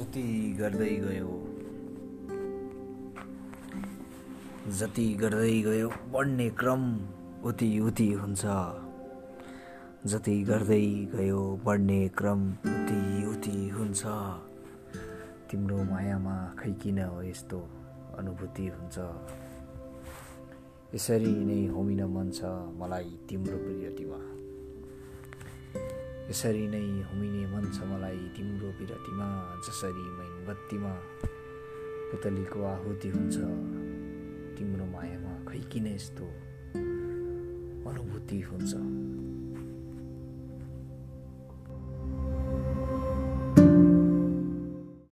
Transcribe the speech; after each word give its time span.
जति 0.00 0.22
गर्दै 0.58 0.92
गयो 0.96 1.32
जति 4.78 5.04
गर्दै 5.20 5.56
गयो 5.62 5.88
बढ्ने 6.12 6.48
क्रम 6.60 6.84
उति 7.44 7.68
उति 7.80 8.06
हुन्छ। 8.12 8.44
जति 10.06 10.36
गर्दै 10.42 10.80
गयो 11.14 11.42
बढ्ने 11.66 12.00
क्रम 12.16 12.48
उति 12.48 13.00
उति 13.32 13.56
हुन्छ। 13.76 14.02
तिम्रो 15.50 15.84
मायामा 15.92 16.36
खै 16.58 16.72
किन 16.80 16.98
हो 17.04 17.22
यस्तो 17.22 17.60
अनुभूति 18.18 18.66
हुन्छ? 18.68 18.96
यसरी 20.94 21.34
नै 21.44 21.60
होमिन 21.76 22.02
मन 22.16 22.30
छ 22.30 22.56
मलाई 22.80 23.10
तिम्रो 23.28 23.56
प्रियतिमा 23.66 24.20
यसरी 26.30 26.66
नै 26.70 27.02
हुमिने 27.10 27.42
मन 27.50 27.64
छ 27.74 27.82
मलाई 27.90 28.18
तिम्रो 28.36 28.68
विरतिमा 28.78 29.28
जसरी 29.66 30.04
मैनबत्तीमा 30.18 30.92
पुतलीको 32.10 32.58
आहुति 32.64 33.08
हुन्छ। 33.08 33.36
तिम्रो 34.54 34.86
मायामा 34.94 35.34
खै 35.48 35.60
किन 35.72 35.86
यस्तो 35.86 36.26
अनुभूति 37.90 38.38
हुन्छ। 38.40 38.72